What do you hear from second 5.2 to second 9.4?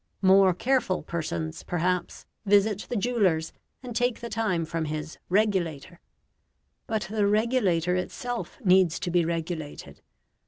"regulator." But the regulator itself needs to be